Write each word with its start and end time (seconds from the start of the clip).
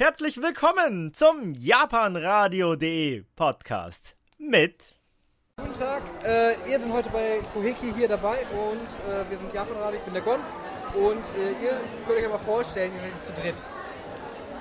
Herzlich 0.00 0.40
willkommen 0.40 1.12
zum 1.12 1.54
japanradio.de 1.54 3.24
Podcast 3.34 4.14
mit 4.38 4.94
Guten 5.56 5.74
Tag, 5.74 6.02
äh, 6.22 6.54
wir 6.66 6.78
sind 6.78 6.92
heute 6.92 7.10
bei 7.10 7.40
Koheki 7.52 7.92
hier 7.96 8.06
dabei 8.06 8.46
und 8.52 8.86
äh, 9.10 9.28
wir 9.28 9.36
sind 9.36 9.52
Japanradio, 9.52 9.98
ich 9.98 10.04
bin 10.04 10.14
der 10.14 10.22
Gon 10.22 10.38
und 10.94 11.24
äh, 11.36 11.64
ihr 11.64 11.80
könnt 12.06 12.16
euch 12.16 12.26
aber 12.26 12.38
vorstellen, 12.38 12.92
ihr 12.94 13.10
seid 13.10 13.24
zu 13.24 13.42
dritt. 13.42 13.56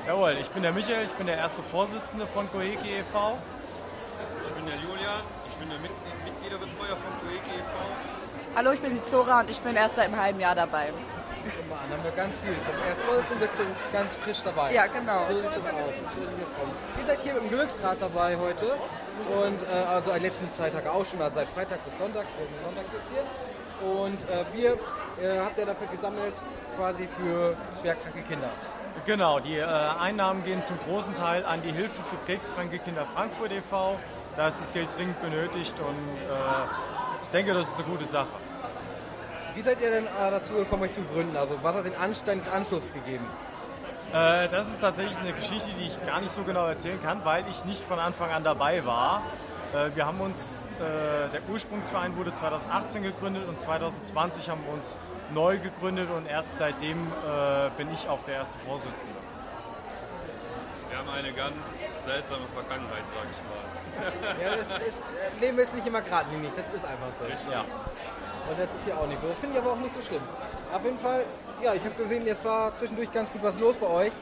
Jawohl, 0.07 0.37
ich 0.41 0.49
bin 0.49 0.63
der 0.63 0.71
Michael, 0.71 1.05
ich 1.05 1.13
bin 1.13 1.27
der 1.27 1.37
erste 1.37 1.61
Vorsitzende 1.61 2.25
von 2.25 2.49
Koheki 2.49 2.97
e.V. 2.97 3.37
Ich 4.43 4.51
bin 4.53 4.65
der 4.65 4.77
Julian, 4.77 5.21
ich 5.47 5.53
bin 5.53 5.69
der 5.69 5.77
Mitglied 5.77 6.25
Mitgliederbetreuer 6.25 6.97
von 6.97 7.13
Koheki 7.21 7.59
e.V. 7.59 8.55
Hallo, 8.55 8.71
ich 8.71 8.79
bin 8.79 8.95
die 8.95 9.03
Zora 9.03 9.41
und 9.41 9.51
ich 9.51 9.59
bin 9.59 9.75
erst 9.75 9.97
seit 9.97 10.05
einem 10.05 10.19
halben 10.19 10.39
Jahr 10.39 10.55
dabei. 10.55 10.91
Guck 11.55 11.69
mal 11.69 11.75
an, 11.75 11.91
haben 11.91 12.03
wir 12.03 12.11
ganz 12.11 12.37
viel. 12.39 12.53
Vom 12.53 12.87
ersten 12.87 13.39
bis 13.39 13.53
zum 13.53 13.65
ganz 13.93 14.15
frisch 14.15 14.41
dabei. 14.43 14.73
Ja, 14.73 14.87
genau. 14.87 15.25
So 15.25 15.35
sieht 15.35 15.45
das 15.45 15.65
aus. 15.67 15.93
Ihr 16.99 17.05
seid 17.05 17.19
hier 17.21 17.33
mit 17.33 17.43
dem 17.43 17.49
Glücksrad 17.49 17.97
dabei 18.01 18.35
heute 18.37 18.65
und 18.65 19.61
äh, 19.63 19.87
also 19.87 20.11
an 20.11 20.21
letzten 20.21 20.51
zwei 20.51 20.69
Tage 20.69 20.91
auch 20.91 21.05
schon, 21.05 21.21
also 21.21 21.35
seit 21.35 21.49
Freitag 21.49 21.83
bis 21.85 21.97
Sonntag, 21.97 22.25
wir 22.37 22.47
sind 22.47 22.57
Sonntag 22.63 22.85
jetzt 22.93 23.11
hier. 23.11 23.23
Und 23.87 24.19
äh, 24.29 24.45
wir 24.53 24.73
äh, 24.73 25.39
habt 25.39 25.57
ihr 25.57 25.65
dafür 25.65 25.87
gesammelt 25.87 26.33
quasi 26.75 27.07
für 27.17 27.55
schwerkranke 27.79 28.21
Kinder. 28.21 28.49
Genau, 29.05 29.39
die 29.39 29.57
äh, 29.57 29.63
Einnahmen 29.63 30.43
gehen 30.43 30.63
zum 30.63 30.77
großen 30.87 31.13
Teil 31.13 31.45
an 31.45 31.61
die 31.61 31.71
Hilfe 31.71 32.01
für 32.03 32.17
krebskranke 32.25 32.79
Kinder 32.79 33.05
Frankfurt 33.13 33.51
e.V. 33.51 33.97
Da 34.35 34.47
ist 34.47 34.61
das 34.61 34.73
Geld 34.73 34.95
dringend 34.95 35.21
benötigt 35.21 35.75
und 35.79 36.17
äh, 36.17 37.23
ich 37.23 37.29
denke, 37.29 37.53
das 37.53 37.69
ist 37.69 37.79
eine 37.79 37.87
gute 37.87 38.05
Sache. 38.05 38.27
Wie 39.57 39.63
seid 39.63 39.81
ihr 39.81 39.89
denn 39.89 40.05
äh, 40.05 40.09
dazu 40.29 40.53
gekommen, 40.53 40.83
euch 40.83 40.93
zu 40.93 41.01
gründen? 41.01 41.35
Also 41.35 41.57
was 41.63 41.75
hat 41.75 41.83
den 41.83 41.95
Anstein 41.95 42.37
des 42.37 42.47
Anschlusses 42.47 42.93
gegeben? 42.93 43.25
Äh, 44.13 44.47
das 44.49 44.67
ist 44.67 44.81
tatsächlich 44.81 45.17
eine 45.17 45.33
Geschichte, 45.33 45.71
die 45.79 45.87
ich 45.87 45.99
gar 46.05 46.21
nicht 46.21 46.31
so 46.31 46.43
genau 46.43 46.67
erzählen 46.67 47.01
kann, 47.01 47.25
weil 47.25 47.43
ich 47.49 47.65
nicht 47.65 47.83
von 47.83 47.97
Anfang 47.97 48.29
an 48.29 48.43
dabei 48.43 48.85
war. 48.85 49.23
Äh, 49.73 49.95
wir 49.95 50.05
haben 50.05 50.21
uns, 50.21 50.67
äh, 50.79 51.31
der 51.31 51.41
Ursprungsverein 51.49 52.15
wurde 52.17 52.35
2018 52.35 53.01
gegründet 53.01 53.47
und 53.47 53.59
2020 53.59 54.47
haben 54.47 54.63
wir 54.63 54.75
uns 54.75 54.95
neu 55.33 55.57
gegründet 55.57 56.07
und 56.15 56.27
erst 56.27 56.59
seitdem 56.59 57.11
bin 57.77 57.91
ich 57.91 58.07
auch 58.07 58.23
der 58.25 58.35
erste 58.35 58.59
Vorsitzende. 58.59 59.17
Wir 60.89 60.99
haben 60.99 61.09
eine 61.09 61.33
ganz 61.33 61.55
seltsame 62.07 62.47
Vergangenheit, 62.55 63.03
sage 63.11 63.29
ich 63.35 63.41
mal. 63.51 63.63
Ja, 64.41 64.55
das 64.55 64.69
ist, 64.87 64.99
äh, 65.01 65.39
Leben 65.41 65.59
ist 65.59 65.75
nicht 65.75 65.87
immer 65.87 66.01
geradlinig, 66.01 66.51
das 66.55 66.69
ist 66.69 66.85
einfach 66.85 67.11
so. 67.11 67.25
Ja. 67.51 67.65
Und 68.49 68.57
das 68.57 68.73
ist 68.73 68.85
hier 68.85 68.97
auch 68.97 69.07
nicht 69.07 69.19
so. 69.19 69.27
Das 69.27 69.37
finde 69.39 69.57
ich 69.57 69.61
aber 69.61 69.73
auch 69.73 69.83
nicht 69.83 69.93
so 69.93 70.01
schlimm. 70.01 70.21
Auf 70.71 70.83
jeden 70.83 70.99
Fall, 70.99 71.25
ja, 71.61 71.73
ich 71.73 71.83
habe 71.83 71.95
gesehen, 71.95 72.25
es 72.27 72.45
war 72.45 72.75
zwischendurch 72.75 73.11
ganz 73.11 73.31
gut 73.31 73.43
was 73.43 73.59
los 73.59 73.75
bei 73.75 73.87
euch. 73.87 74.13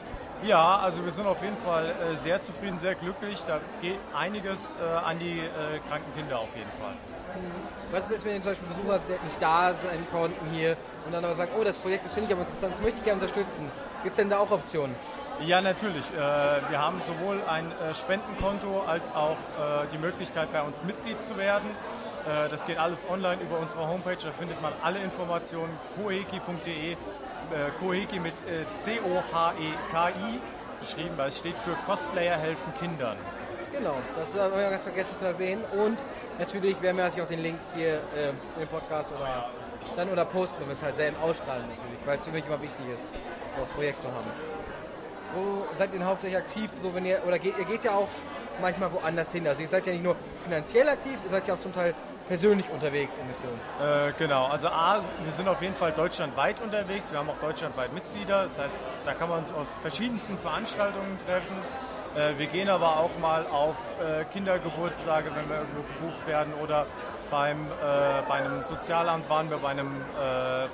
Ja, 0.42 0.78
also 0.78 1.04
wir 1.04 1.12
sind 1.12 1.26
auf 1.26 1.42
jeden 1.42 1.56
Fall 1.58 1.86
äh, 1.86 2.16
sehr 2.16 2.42
zufrieden, 2.42 2.78
sehr 2.78 2.94
glücklich. 2.94 3.42
Da 3.46 3.60
geht 3.80 3.98
einiges 4.14 4.76
äh, 4.76 4.84
an 4.84 5.18
die 5.18 5.38
äh, 5.38 5.78
kranken 5.88 6.12
Kinder 6.14 6.40
auf 6.40 6.54
jeden 6.54 6.70
Fall. 6.80 6.94
Was 7.92 8.10
ist 8.10 8.24
wenn 8.24 8.34
ihr 8.34 8.42
zum 8.42 8.50
Beispiel 8.50 8.68
Besucher 8.68 9.00
nicht 9.24 9.40
da 9.40 9.72
sein 9.72 10.06
konnten 10.10 10.50
hier 10.50 10.76
und 11.04 11.12
dann 11.12 11.24
aber 11.24 11.34
sagen, 11.34 11.52
oh, 11.58 11.64
das 11.64 11.78
Projekt, 11.78 12.04
das 12.04 12.12
finde 12.12 12.28
ich 12.28 12.32
aber 12.32 12.42
interessant, 12.42 12.74
das 12.74 12.82
möchte 12.82 12.98
ich 12.98 13.04
gerne 13.04 13.20
unterstützen. 13.20 13.70
Gibt 14.02 14.12
es 14.12 14.16
denn 14.16 14.30
da 14.30 14.38
auch 14.38 14.50
Optionen? 14.50 14.94
Ja, 15.44 15.60
natürlich. 15.60 16.04
Äh, 16.12 16.70
wir 16.70 16.80
haben 16.80 17.02
sowohl 17.02 17.38
ein 17.48 17.70
äh, 17.70 17.94
Spendenkonto 17.94 18.82
als 18.86 19.14
auch 19.14 19.36
äh, 19.36 19.86
die 19.92 19.98
Möglichkeit, 19.98 20.50
bei 20.52 20.62
uns 20.62 20.82
Mitglied 20.82 21.24
zu 21.24 21.36
werden. 21.36 21.68
Das 22.50 22.66
geht 22.66 22.76
alles 22.76 23.08
online 23.08 23.40
über 23.40 23.60
unsere 23.60 23.86
Homepage. 23.86 24.16
Da 24.20 24.32
findet 24.32 24.60
man 24.60 24.72
alle 24.82 24.98
Informationen. 24.98 25.78
koheki.de. 25.96 26.96
Koheki 27.78 28.18
mit 28.18 28.34
C-O-H-E-K-I 28.78 30.40
geschrieben, 30.80 31.12
weil 31.16 31.28
es 31.28 31.38
steht 31.38 31.54
für 31.58 31.76
Cosplayer 31.86 32.36
helfen 32.36 32.74
Kindern. 32.80 33.16
Genau, 33.70 33.94
das 34.16 34.36
haben 34.36 34.58
wir 34.58 34.70
ganz 34.70 34.82
vergessen 34.82 35.16
zu 35.16 35.24
erwähnen. 35.24 35.62
Und 35.70 35.98
natürlich 36.40 36.82
werden 36.82 36.96
wir 36.96 37.04
natürlich 37.04 37.24
auch 37.24 37.30
den 37.30 37.42
Link 37.44 37.60
hier 37.76 38.00
in 38.16 38.60
den 38.62 38.68
Podcast 38.68 39.12
oder 39.12 39.48
dann 39.94 40.08
oder 40.08 40.24
posten, 40.24 40.62
wenn 40.62 40.66
wir 40.66 40.72
es 40.72 40.82
halt 40.82 40.96
selber 40.96 41.22
ausstrahlen 41.22 41.62
natürlich, 41.68 42.04
weil 42.04 42.16
es 42.16 42.24
für 42.24 42.32
mich 42.32 42.44
immer 42.44 42.60
wichtig 42.60 42.86
ist, 42.92 43.06
das 43.56 43.70
Projekt 43.70 44.00
zu 44.00 44.08
haben. 44.08 44.55
Wo 45.36 45.66
seid 45.76 45.92
ihr 45.92 46.04
hauptsächlich 46.04 46.38
aktiv? 46.38 46.70
So, 46.80 46.94
wenn 46.94 47.04
ihr, 47.04 47.20
oder 47.26 47.38
geht, 47.38 47.58
ihr 47.58 47.66
geht 47.66 47.84
ja 47.84 47.92
auch 47.92 48.08
manchmal 48.60 48.90
woanders 48.92 49.30
hin. 49.32 49.46
Also 49.46 49.62
ihr 49.62 49.68
seid 49.68 49.86
ja 49.86 49.92
nicht 49.92 50.04
nur 50.04 50.16
finanziell 50.44 50.88
aktiv, 50.88 51.18
ihr 51.24 51.30
seid 51.30 51.46
ja 51.46 51.54
auch 51.54 51.60
zum 51.60 51.74
Teil 51.74 51.94
persönlich 52.26 52.68
unterwegs 52.70 53.18
in 53.18 53.26
Missionen. 53.26 53.60
Äh, 53.80 54.12
genau, 54.18 54.46
also 54.46 54.68
A, 54.68 55.00
wir 55.22 55.32
sind 55.32 55.46
auf 55.46 55.60
jeden 55.62 55.74
Fall 55.74 55.92
deutschlandweit 55.92 56.60
unterwegs. 56.62 57.12
Wir 57.12 57.18
haben 57.18 57.28
auch 57.28 57.38
deutschlandweit 57.40 57.92
Mitglieder. 57.92 58.44
Das 58.44 58.58
heißt, 58.58 58.82
da 59.04 59.12
kann 59.12 59.28
man 59.28 59.40
uns 59.40 59.52
auf 59.52 59.66
verschiedensten 59.82 60.38
Veranstaltungen 60.38 61.18
treffen. 61.26 61.56
Äh, 62.16 62.38
wir 62.38 62.46
gehen 62.46 62.68
aber 62.68 62.98
auch 62.98 63.10
mal 63.20 63.46
auf 63.46 63.76
äh, 64.00 64.24
Kindergeburtstage, 64.32 65.26
wenn 65.34 65.48
wir 65.48 65.58
irgendwo 65.58 65.82
gebucht 65.82 66.26
werden. 66.26 66.54
Oder 66.62 66.86
beim, 67.30 67.58
äh, 67.66 68.22
bei 68.26 68.34
einem 68.36 68.62
Sozialamt 68.62 69.28
waren 69.28 69.50
wir 69.50 69.58
bei 69.58 69.68
einem 69.68 69.90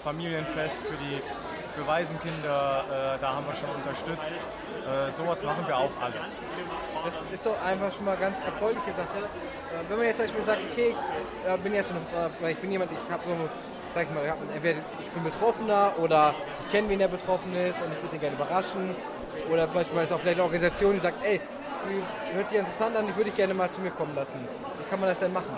Familienfest 0.04 0.80
für 0.82 0.94
die 0.94 1.20
für 1.72 1.86
Waisenkinder. 1.86 2.84
Äh, 3.16 3.18
da 3.20 3.34
haben 3.34 3.46
wir 3.46 3.54
schon 3.54 3.70
unterstützt. 3.70 4.36
Äh, 4.36 5.10
sowas 5.10 5.42
machen 5.42 5.64
wir 5.66 5.76
auch 5.76 5.90
alles. 6.00 6.40
Das 7.04 7.22
ist 7.32 7.46
doch 7.46 7.56
einfach 7.64 7.92
schon 7.92 8.04
mal 8.04 8.16
ganz 8.16 8.40
erfreuliche 8.40 8.92
Sache. 8.92 9.18
Äh, 9.18 9.88
Wenn 9.88 9.98
man 9.98 10.06
jetzt 10.06 10.16
zum 10.16 10.26
Beispiel 10.26 10.42
sagt, 10.42 10.60
okay, 10.70 10.94
ich 10.94 11.50
äh, 11.50 11.58
bin 11.58 11.74
jetzt 11.74 11.90
eine, 11.90 12.28
äh, 12.48 12.52
ich 12.52 12.58
bin 12.58 12.70
jemand, 12.70 12.90
ich 12.92 13.12
habe 13.12 13.22
so, 13.26 13.48
sag 13.94 14.04
ich 14.04 14.10
mal, 14.10 14.36
ich 15.00 15.10
bin 15.10 15.24
Betroffener 15.24 15.94
oder 15.98 16.34
ich 16.62 16.70
kenne 16.70 16.88
wen, 16.88 16.98
der 16.98 17.08
betroffen 17.08 17.54
ist 17.56 17.80
und 17.82 17.92
ich 17.92 18.02
würde 18.02 18.16
ihn 18.16 18.20
gerne 18.20 18.36
überraschen. 18.36 18.94
Oder 19.50 19.68
zum 19.68 19.80
Beispiel, 19.80 20.02
ist 20.02 20.12
auch 20.12 20.20
vielleicht 20.20 20.36
eine 20.36 20.44
Organisation, 20.44 20.92
die 20.94 21.00
sagt, 21.00 21.24
ey, 21.24 21.40
die 21.88 22.36
hört 22.36 22.48
sich 22.48 22.58
interessant 22.58 22.96
an, 22.96 23.06
die 23.06 23.16
würde 23.16 23.30
ich 23.30 23.36
gerne 23.36 23.54
mal 23.54 23.68
zu 23.70 23.80
mir 23.80 23.90
kommen 23.90 24.14
lassen. 24.14 24.36
Wie 24.78 24.88
kann 24.90 25.00
man 25.00 25.08
das 25.08 25.18
denn 25.18 25.32
machen? 25.32 25.56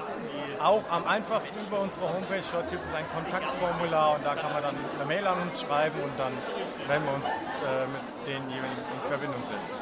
Auch 0.65 0.83
am 0.91 1.07
einfachsten 1.07 1.55
über 1.61 1.79
unsere 1.79 2.09
Homepage, 2.09 2.41
dort 2.51 2.71
gibt 2.71 2.87
es 2.87 2.95
ein 2.95 3.05
Kontaktformular 3.13 4.15
und 4.15 4.25
da 4.25 4.35
kann 4.35 4.51
man 4.51 4.63
dann 4.63 4.75
eine 4.97 5.05
Mail 5.05 5.27
an 5.27 5.43
uns 5.43 5.61
schreiben 5.61 6.01
und 6.03 6.19
dann 6.19 6.33
werden 6.89 7.05
wir 7.05 7.15
uns 7.17 7.29
äh, 7.29 7.85
mit 7.93 8.01
denjenigen 8.27 8.65
in 8.65 9.09
Verbindung 9.11 9.43
setzen. 9.45 9.77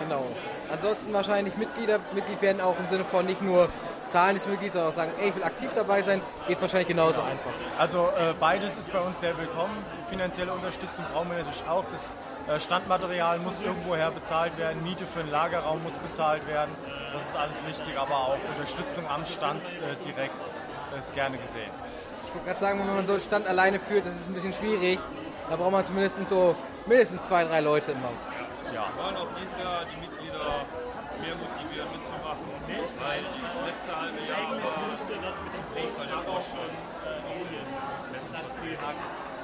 Genau. 0.00 0.24
Ansonsten 0.72 1.12
wahrscheinlich 1.12 1.58
Mitglieder, 1.58 2.00
Mitglied 2.14 2.40
werden 2.40 2.62
auch 2.62 2.78
im 2.78 2.86
Sinne 2.86 3.04
von 3.04 3.26
nicht 3.26 3.42
nur 3.42 3.68
Zahlen 4.12 4.34
des 4.34 4.46
Mitglieds, 4.46 4.74
sondern 4.74 4.90
auch 4.90 4.94
sagen, 4.94 5.12
ey, 5.18 5.30
ich 5.30 5.34
will 5.34 5.42
aktiv 5.42 5.70
dabei 5.74 6.02
sein, 6.02 6.20
geht 6.46 6.60
wahrscheinlich 6.60 6.88
genauso 6.88 7.22
einfach. 7.22 7.50
Also 7.78 8.08
äh, 8.08 8.34
beides 8.38 8.76
ist 8.76 8.92
bei 8.92 9.00
uns 9.00 9.20
sehr 9.20 9.36
willkommen. 9.38 9.74
Finanzielle 10.10 10.52
Unterstützung 10.52 11.06
brauchen 11.12 11.30
wir 11.30 11.38
natürlich 11.38 11.66
auch. 11.66 11.84
Das 11.90 12.12
äh, 12.46 12.60
Standmaterial 12.60 13.38
muss 13.38 13.62
irgendwoher 13.62 14.10
bezahlt 14.10 14.58
werden, 14.58 14.82
Miete 14.82 15.06
für 15.06 15.20
den 15.20 15.30
Lagerraum 15.30 15.82
muss 15.82 15.94
bezahlt 15.94 16.46
werden. 16.46 16.74
Das 17.14 17.30
ist 17.30 17.36
alles 17.36 17.64
wichtig, 17.66 17.98
aber 17.98 18.14
auch 18.14 18.36
Unterstützung 18.54 19.08
am 19.08 19.24
Stand 19.24 19.62
äh, 19.62 20.04
direkt 20.04 20.42
ist 20.98 21.14
gerne 21.14 21.38
gesehen. 21.38 21.70
Ich 22.26 22.34
wollte 22.34 22.48
gerade 22.48 22.60
sagen, 22.60 22.78
wenn 22.80 22.94
man 22.94 23.06
so 23.06 23.12
einen 23.12 23.22
Stand 23.22 23.46
alleine 23.46 23.80
führt, 23.80 24.04
das 24.04 24.14
ist 24.14 24.28
ein 24.28 24.34
bisschen 24.34 24.52
schwierig. 24.52 24.98
Da 25.48 25.56
braucht 25.56 25.72
man 25.72 25.84
zumindest 25.86 26.28
so 26.28 26.54
mindestens 26.86 27.24
zwei, 27.24 27.44
drei 27.44 27.60
Leute 27.60 27.92
immer. 27.92 28.10
Ja. 28.74 28.88
Wir 28.94 29.04
wollen 29.04 29.16
auch 29.16 29.28
dieses 29.40 29.58
Jahr 29.58 29.82
die 29.84 30.00
Mitglieder 30.00 30.66
mehr 31.22 31.38
motivieren 31.38 31.88
mitzumachen, 31.94 32.42
weil 32.66 33.22
die 33.22 33.46
letzte 33.70 33.90
halbe 33.94 34.20
Jahr 34.26 34.50
war 34.50 35.34
zum 35.54 35.66
Großteil 35.70 36.08
ja 36.10 36.18
auch 36.26 36.42
schon 36.42 36.68
besten 38.12 38.34
vertreten. 38.34 38.84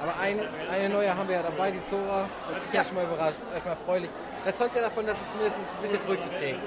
Aber 0.01 0.13
ein, 0.19 0.39
eine 0.71 0.89
neue 0.89 1.15
haben 1.15 1.27
wir 1.27 1.35
ja 1.35 1.43
dabei, 1.43 1.71
die 1.71 1.83
Zora. 1.83 2.29
Das 2.49 2.63
ist 2.63 2.73
ja 2.73 2.83
schon 2.83 2.95
mal 2.95 3.05
überrascht, 3.05 3.39
erstmal 3.53 3.75
erfreulich. 3.75 4.09
Das 4.45 4.55
zeugt 4.55 4.75
ja 4.75 4.81
davon, 4.81 5.05
dass 5.05 5.19
es 5.19 5.35
mindestens 5.35 5.71
ein 5.71 5.81
bisschen 5.81 5.99
Früchte 6.01 6.29
trägt. 6.31 6.59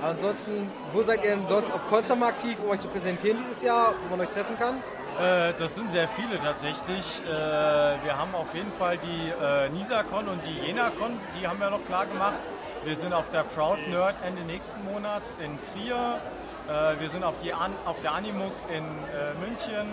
Aber 0.00 0.10
ansonsten, 0.10 0.70
wo 0.92 1.02
seid 1.02 1.22
ihr 1.22 1.30
denn 1.30 1.46
sonst 1.46 1.72
auf 1.72 1.86
Konstanz 1.88 2.22
aktiv, 2.22 2.58
um 2.64 2.70
euch 2.70 2.80
zu 2.80 2.88
präsentieren 2.88 3.38
dieses 3.38 3.62
Jahr, 3.62 3.94
wo 4.02 4.16
man 4.16 4.26
euch 4.26 4.32
treffen 4.32 4.56
kann? 4.58 4.82
Äh, 5.20 5.52
das 5.58 5.74
sind 5.74 5.90
sehr 5.90 6.08
viele 6.08 6.38
tatsächlich. 6.38 7.22
Äh, 7.24 7.28
wir 7.28 8.16
haben 8.16 8.34
auf 8.34 8.52
jeden 8.54 8.72
Fall 8.72 8.98
die 8.98 9.30
äh, 9.30 9.68
NISACon 9.68 10.26
und 10.28 10.40
die 10.44 10.66
JenaCon, 10.66 11.20
die 11.38 11.46
haben 11.46 11.60
wir 11.60 11.70
noch 11.70 11.84
klar 11.84 12.06
gemacht. 12.06 12.38
Wir 12.82 12.96
sind 12.96 13.12
auf 13.12 13.28
der 13.28 13.42
Proud 13.42 13.78
Nerd 13.88 14.14
Ende 14.24 14.40
nächsten 14.42 14.82
Monats 14.84 15.36
in 15.36 15.58
Trier. 15.62 16.18
Äh, 16.66 16.98
wir 16.98 17.10
sind 17.10 17.24
auf, 17.24 17.34
die 17.42 17.52
An 17.52 17.72
auf 17.84 18.00
der 18.00 18.14
Animuk 18.14 18.52
in 18.70 18.84
äh, 18.84 19.34
München. 19.38 19.86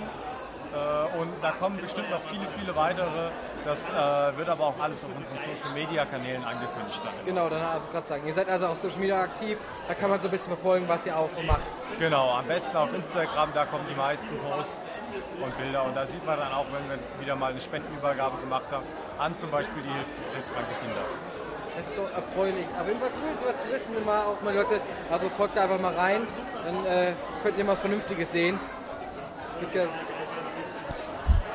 Äh, 0.73 1.17
und 1.19 1.29
da 1.41 1.51
kommen 1.51 1.81
bestimmt 1.81 2.09
noch 2.11 2.21
viele, 2.21 2.45
viele 2.57 2.73
weitere. 2.77 3.31
Das 3.65 3.89
äh, 3.89 4.37
wird 4.37 4.47
aber 4.47 4.67
auch 4.67 4.79
alles 4.79 5.03
auf 5.03 5.09
unseren 5.13 5.35
Social 5.35 5.73
Media 5.73 6.05
Kanälen 6.05 6.45
angekündigt 6.45 7.01
dann. 7.03 7.13
Genau, 7.25 7.49
dann 7.49 7.61
also 7.61 7.89
gerade 7.89 8.07
sagen, 8.07 8.25
ihr 8.25 8.33
seid 8.33 8.47
also 8.47 8.67
auf 8.67 8.77
Social 8.77 8.99
Media 8.99 9.21
aktiv, 9.21 9.57
da 9.89 9.93
kann 9.93 10.09
man 10.09 10.21
so 10.21 10.29
ein 10.29 10.31
bisschen 10.31 10.53
verfolgen, 10.53 10.87
was 10.87 11.05
ihr 11.05 11.17
auch 11.17 11.29
so 11.29 11.41
macht. 11.41 11.67
Genau, 11.99 12.31
am 12.31 12.45
besten 12.45 12.77
auf 12.77 12.93
Instagram, 12.93 13.49
da 13.53 13.65
kommen 13.65 13.83
die 13.89 13.97
meisten 13.97 14.33
Posts 14.39 14.97
und 15.43 15.57
Bilder. 15.57 15.83
Und 15.83 15.95
da 15.95 16.05
sieht 16.05 16.25
man 16.25 16.39
dann 16.39 16.53
auch, 16.53 16.65
wenn 16.71 16.89
wir 16.89 16.99
wieder 17.19 17.35
mal 17.35 17.51
eine 17.51 17.59
Spendenübergabe 17.59 18.37
gemacht 18.37 18.71
haben, 18.71 18.85
an 19.17 19.35
zum 19.35 19.51
Beispiel 19.51 19.83
die 19.83 19.89
Hilfe 19.89 20.09
für 20.09 20.33
krebskranke 20.33 20.71
Kinder. 20.81 21.36
Das 21.77 21.85
ist 21.85 21.95
so 21.95 22.01
erfreulich. 22.01 22.65
Aber 22.77 22.89
immer 22.89 23.05
cool, 23.05 23.39
sowas 23.39 23.61
zu 23.61 23.71
wissen, 23.71 23.95
immer 23.95 24.25
auch 24.25 24.41
mal 24.41 24.55
Leute, 24.55 24.79
also 25.11 25.29
folgt 25.37 25.55
da 25.55 25.63
einfach 25.63 25.79
mal 25.79 25.93
rein, 25.93 26.25
dann 26.65 26.85
äh, 26.87 27.13
könnt 27.43 27.55
ihr 27.55 27.63
mal 27.63 27.73
was 27.73 27.81
Vernünftiges 27.81 28.31
sehen. 28.31 28.59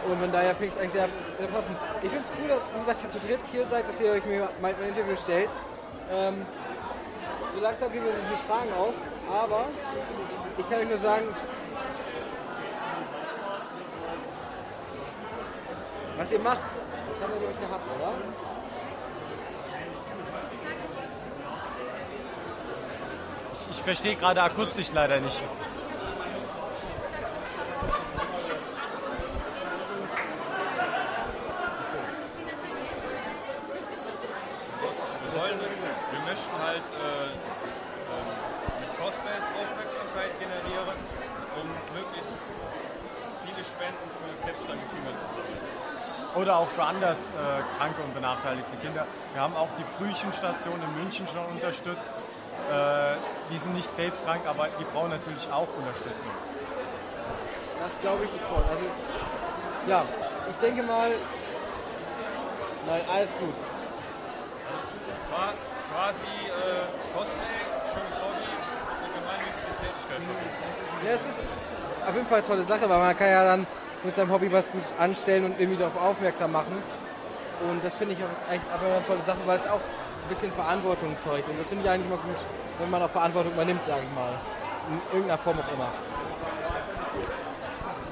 Und 0.06 0.19
von 0.19 0.32
daher 0.32 0.54
finde 0.54 0.66
ich 0.66 0.72
es 0.72 0.78
eigentlich 0.78 0.92
sehr, 0.92 1.08
sehr 1.38 1.48
passend. 1.48 1.76
Ich 2.02 2.08
finde 2.08 2.24
es 2.24 2.30
cool, 2.40 2.48
dass 2.48 2.60
wie 2.72 2.78
gesagt, 2.78 3.02
ihr 3.02 3.10
zu 3.10 3.19
dritt 3.19 3.40
hier 3.50 3.66
seid, 3.66 3.88
dass 3.88 4.00
ihr 4.00 4.12
euch 4.12 4.24
mir 4.24 4.48
mein, 4.60 4.76
mein 4.78 4.90
Interview 4.90 5.16
stellt. 5.16 5.50
Ähm, 6.12 6.46
so 7.52 7.60
langsam 7.60 7.92
gehen 7.92 8.04
wir 8.04 8.12
sich 8.12 8.30
mit 8.30 8.40
Fragen 8.46 8.72
aus, 8.78 9.02
aber 9.28 9.66
ich 10.56 10.70
kann 10.70 10.78
euch 10.80 10.88
nur 10.88 10.98
sagen, 10.98 11.26
was 16.16 16.30
ihr 16.30 16.38
macht, 16.38 16.70
das 17.08 17.20
haben 17.20 17.32
wir 17.34 17.40
durch 17.40 17.60
gehabt, 17.60 17.86
oder? 17.98 18.51
Ich, 23.70 23.82
verstehe 23.82 24.17
gerade 24.17 24.43
akustisch 24.43 24.91
leider 24.93 25.20
nicht. 25.20 25.41
Wir, 35.20 35.41
wollen, 35.41 35.61
wir 36.11 36.20
möchten 36.20 36.56
mit 38.81 38.99
Cosplays 38.99 39.47
Aufmerksamkeit 39.61 40.38
generieren, 40.38 40.97
möglichst 41.94 42.38
viele 43.44 43.64
Spenden 43.64 44.06
für 44.19 44.31
krebskranke 44.44 44.87
Kinder 44.91 45.12
zu 45.19 45.26
sammeln. 45.35 45.82
Oder 46.35 46.56
auch 46.56 46.69
für 46.69 46.85
anders 46.85 47.29
äh, 47.29 47.32
kranke 47.79 48.03
und 48.03 48.14
benachteiligte 48.14 48.76
Kinder. 48.76 49.06
Wir 49.35 49.43
haben 49.43 49.55
auch 49.55 49.69
die 49.79 49.85
Frühchenstation 49.85 50.81
in 50.81 51.03
München 51.03 51.29
schon 51.29 51.44
unterstützt. 51.47 52.25
Äh, 52.70 53.16
die 53.50 53.58
sind 53.58 53.75
nicht 53.75 53.94
krebskrank, 53.96 54.43
aber 54.46 54.69
die 54.78 54.84
brauchen 54.84 55.10
natürlich 55.10 55.50
auch 55.52 55.69
Unterstützung. 55.76 56.31
Das 57.82 58.00
glaube 58.00 58.25
ich 58.25 58.31
sofort. 58.31 58.64
Also, 58.70 58.84
ja, 59.87 60.04
ich 60.50 60.56
denke 60.56 60.82
mal, 60.82 61.10
nein, 62.87 63.02
alles 63.12 63.31
gut. 63.37 63.54
War 65.31 65.52
quasi 65.93 66.32
äh, 66.46 67.16
Cosplay, 67.16 67.60
schönes 67.93 68.19
Hobby, 68.22 68.49
eine 69.00 69.10
gemeinnützige 69.20 69.72
Tätigkeit. 69.81 70.22
Ja, 71.04 71.12
es 71.12 71.25
ist 71.25 71.40
auf 72.06 72.14
jeden 72.14 72.26
Fall 72.26 72.38
eine 72.38 72.46
tolle 72.46 72.62
Sache, 72.62 72.88
weil 72.88 72.99
man 72.99 73.16
kann 73.16 73.28
ja 73.28 73.44
dann 73.44 73.66
mit 74.04 74.14
seinem 74.14 74.32
Hobby 74.32 74.50
was 74.52 74.70
Gutes 74.70 74.94
anstellen 74.99 75.44
und 75.44 75.60
irgendwie 75.60 75.78
darauf 75.78 76.00
aufmerksam 76.00 76.52
machen. 76.52 76.76
Und 77.69 77.84
das 77.84 77.94
finde 77.94 78.14
ich 78.14 78.20
auch 78.22 78.50
eigentlich 78.50 78.72
einfach 78.72 78.87
eine 78.87 79.06
tolle 79.06 79.22
Sache, 79.22 79.38
weil 79.46 79.58
es 79.58 79.66
auch 79.69 79.81
ein 80.22 80.28
bisschen 80.28 80.52
Verantwortung 80.52 81.16
zeugt. 81.20 81.48
Und 81.48 81.58
das 81.58 81.69
finde 81.69 81.84
ich 81.84 81.90
eigentlich 81.90 82.06
immer 82.06 82.16
gut, 82.16 82.36
wenn 82.78 82.90
man 82.90 83.02
auch 83.02 83.10
Verantwortung 83.10 83.52
übernimmt, 83.52 83.84
sage 83.84 84.02
ich 84.08 84.14
mal. 84.14 84.32
In 84.88 85.16
irgendeiner 85.16 85.38
Form 85.38 85.58
auch 85.58 85.72
immer. 85.72 85.88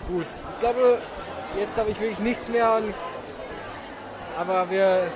Gut, 0.09 0.27
ich 0.27 0.61
glaube, 0.61 0.99
jetzt 1.59 1.79
habe 1.79 1.91
ich 1.91 2.01
wirklich 2.01 2.19
nichts 2.19 2.49
mehr. 2.49 2.77
Und, 2.77 2.95
aber 4.39 4.71
wir, 4.71 5.09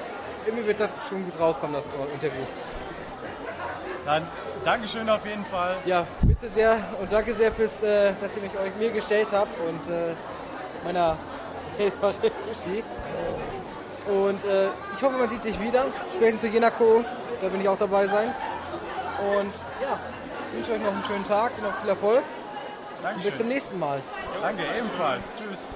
irgendwie 0.46 0.66
wird 0.66 0.80
das 0.80 0.98
schon 1.08 1.24
gut 1.24 1.38
rauskommen, 1.38 1.74
das 1.74 1.86
Interview. 1.86 2.44
Dann 4.04 4.26
Dankeschön 4.64 5.08
auf 5.10 5.26
jeden 5.26 5.44
Fall. 5.44 5.76
Ja, 5.84 6.06
bitte 6.22 6.48
sehr 6.48 6.78
und 6.98 7.12
danke 7.12 7.34
sehr 7.34 7.52
fürs, 7.52 7.82
äh, 7.82 8.14
dass 8.18 8.34
ihr 8.36 8.42
mich 8.42 8.52
euch 8.52 8.74
mir 8.78 8.90
gestellt 8.90 9.28
habt 9.30 9.58
und 9.60 9.92
äh, 9.92 10.14
meiner 10.84 11.18
Helferin 11.78 12.32
Sushi. 12.38 12.82
Und 14.06 14.44
äh, 14.44 14.68
ich 14.94 15.02
hoffe, 15.02 15.16
man 15.16 15.28
sieht 15.28 15.42
sich 15.42 15.60
wieder. 15.60 15.86
Spätestens 16.12 16.42
zu 16.42 16.48
Jenako, 16.48 17.04
da 17.40 17.48
bin 17.48 17.60
ich 17.60 17.68
auch 17.68 17.78
dabei 17.78 18.06
sein. 18.06 18.34
Und 19.38 19.52
ja, 19.80 19.98
ich 20.50 20.58
wünsche 20.58 20.72
euch 20.72 20.80
noch 20.80 20.92
einen 20.92 21.04
schönen 21.04 21.26
Tag, 21.26 21.52
noch 21.62 21.74
viel 21.80 21.90
Erfolg. 21.90 22.22
Dankeschön. 23.02 23.30
Bis 23.30 23.38
zum 23.38 23.48
nächsten 23.48 23.78
Mal. 23.78 24.00
Danke, 24.42 24.62
ebenfalls. 24.78 25.28
Tschüss. 25.36 25.68